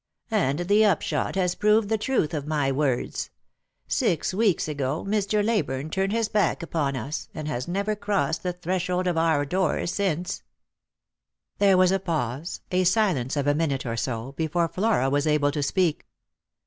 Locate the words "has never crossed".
7.47-8.41